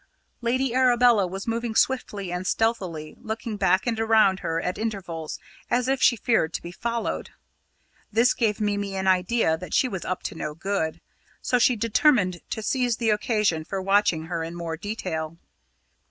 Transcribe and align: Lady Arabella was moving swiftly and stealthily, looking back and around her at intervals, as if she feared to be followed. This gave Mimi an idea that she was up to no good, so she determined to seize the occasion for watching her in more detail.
Lady 0.41 0.73
Arabella 0.73 1.27
was 1.27 1.45
moving 1.45 1.75
swiftly 1.75 2.31
and 2.31 2.47
stealthily, 2.47 3.15
looking 3.21 3.55
back 3.55 3.85
and 3.85 3.99
around 3.99 4.39
her 4.39 4.59
at 4.59 4.79
intervals, 4.79 5.37
as 5.69 5.87
if 5.87 6.01
she 6.01 6.15
feared 6.15 6.53
to 6.55 6.61
be 6.63 6.71
followed. 6.71 7.29
This 8.11 8.33
gave 8.33 8.59
Mimi 8.59 8.95
an 8.95 9.05
idea 9.05 9.59
that 9.59 9.75
she 9.75 9.87
was 9.87 10.03
up 10.03 10.23
to 10.23 10.33
no 10.33 10.55
good, 10.55 11.01
so 11.39 11.59
she 11.59 11.75
determined 11.75 12.41
to 12.49 12.63
seize 12.63 12.97
the 12.97 13.11
occasion 13.11 13.63
for 13.63 13.79
watching 13.79 14.23
her 14.23 14.43
in 14.43 14.55
more 14.55 14.75
detail. 14.75 15.37